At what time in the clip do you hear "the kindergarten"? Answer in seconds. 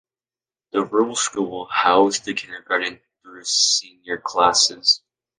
2.25-2.99